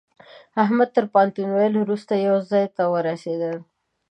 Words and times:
احمد 0.63 0.89
تر 0.95 1.05
پوهنتون 1.11 1.49
ويلو 1.51 1.87
روسته 1.89 2.13
يوه 2.25 2.41
ځای 2.51 2.65
ته 2.75 2.83
ورسېدل. 2.93 3.57